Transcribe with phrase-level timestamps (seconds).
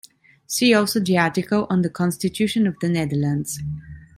[0.47, 3.59] See also the article on the Constitution of the Netherlands.